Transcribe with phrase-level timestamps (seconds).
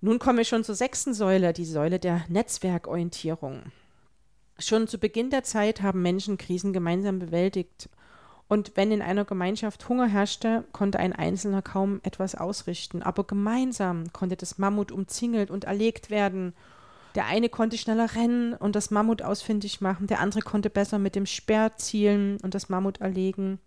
[0.00, 3.64] Nun komme ich schon zur sechsten Säule, die Säule der Netzwerkorientierung.
[4.58, 7.88] Schon zu Beginn der Zeit haben Menschen Krisen gemeinsam bewältigt.
[8.48, 13.02] Und wenn in einer Gemeinschaft Hunger herrschte, konnte ein Einzelner kaum etwas ausrichten.
[13.02, 16.54] Aber gemeinsam konnte das Mammut umzingelt und erlegt werden.
[17.14, 21.14] Der eine konnte schneller rennen und das Mammut ausfindig machen, der andere konnte besser mit
[21.14, 23.58] dem Speer zielen und das Mammut erlegen.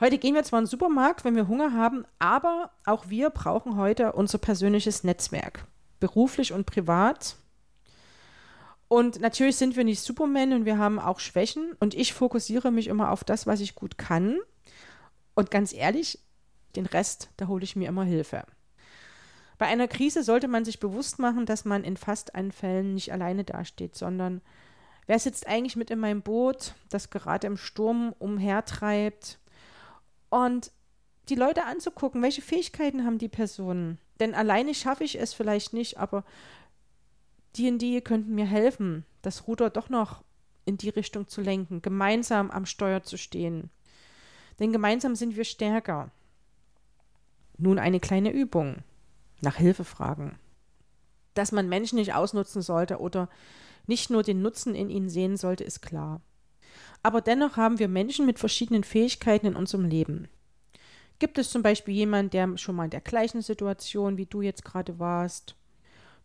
[0.00, 3.76] Heute gehen wir zwar in den Supermarkt, wenn wir Hunger haben, aber auch wir brauchen
[3.76, 5.66] heute unser persönliches Netzwerk.
[6.00, 7.36] Beruflich und privat.
[8.88, 11.76] Und natürlich sind wir nicht Superman und wir haben auch Schwächen.
[11.80, 14.38] Und ich fokussiere mich immer auf das, was ich gut kann.
[15.34, 16.18] Und ganz ehrlich,
[16.76, 18.44] den Rest, da hole ich mir immer Hilfe.
[19.58, 23.12] Bei einer Krise sollte man sich bewusst machen, dass man in fast allen Fällen nicht
[23.12, 24.40] alleine dasteht, sondern
[25.06, 29.39] wer sitzt eigentlich mit in meinem Boot, das gerade im Sturm umhertreibt
[30.30, 30.72] und
[31.28, 33.98] die Leute anzugucken, welche Fähigkeiten haben die Personen.
[34.18, 36.24] Denn alleine schaffe ich es vielleicht nicht, aber
[37.56, 40.22] die und die könnten mir helfen, das Ruder doch noch
[40.64, 43.70] in die Richtung zu lenken, gemeinsam am Steuer zu stehen.
[44.58, 46.10] Denn gemeinsam sind wir stärker.
[47.58, 48.76] Nun eine kleine Übung
[49.40, 50.38] nach Hilfe fragen.
[51.34, 53.28] Dass man Menschen nicht ausnutzen sollte oder
[53.86, 56.20] nicht nur den Nutzen in ihnen sehen sollte, ist klar.
[57.02, 60.28] Aber dennoch haben wir Menschen mit verschiedenen Fähigkeiten in unserem Leben.
[61.18, 64.64] Gibt es zum Beispiel jemanden, der schon mal in der gleichen Situation wie du jetzt
[64.64, 65.54] gerade warst?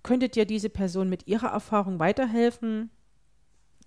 [0.03, 2.89] Könnte dir diese Person mit ihrer Erfahrung weiterhelfen,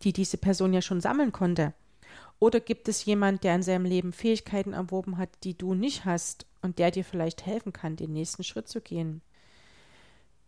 [0.03, 1.75] die diese Person ja schon sammeln konnte?
[2.41, 6.47] Oder gibt es jemanden, der in seinem Leben Fähigkeiten erworben hat, die du nicht hast
[6.63, 9.23] und der dir vielleicht helfen kann, den nächsten Schritt zu gehen?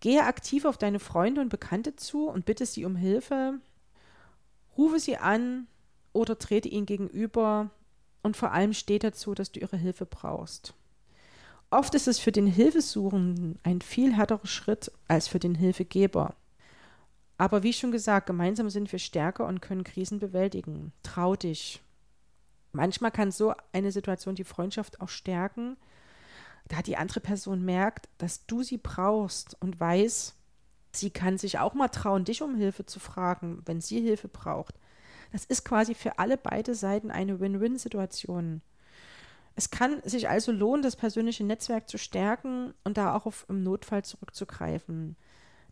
[0.01, 3.61] Gehe aktiv auf deine Freunde und Bekannte zu und bitte sie um Hilfe.
[4.77, 5.67] Rufe sie an
[6.13, 7.71] oder trete ihnen gegenüber
[8.23, 10.75] und vor allem steh dazu, dass du ihre Hilfe brauchst.
[11.71, 16.35] Oft ist es für den Hilfesuchenden ein viel härterer Schritt als für den Hilfegeber.
[17.39, 20.93] Aber wie schon gesagt, gemeinsam sind wir stärker und können Krisen bewältigen.
[21.03, 21.81] Trau dich.
[22.73, 25.77] Manchmal kann so eine Situation die Freundschaft auch stärken,
[26.69, 30.35] da die andere Person merkt, dass du sie brauchst und weiß,
[30.93, 34.75] sie kann sich auch mal trauen, dich um Hilfe zu fragen, wenn sie Hilfe braucht.
[35.33, 38.63] Das ist quasi für alle beide Seiten eine Win-Win-Situation.
[39.57, 43.63] Es kann sich also lohnen, das persönliche Netzwerk zu stärken und da auch auf im
[43.63, 45.17] Notfall zurückzugreifen.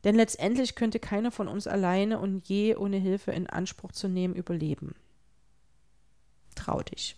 [0.04, 4.34] Denn letztendlich könnte keiner von uns alleine und je ohne Hilfe in Anspruch zu nehmen
[4.34, 4.94] überleben.
[6.54, 7.16] Trau dich.